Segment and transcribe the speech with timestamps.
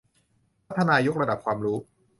[0.67, 1.77] พัฒนายกระดับความรู้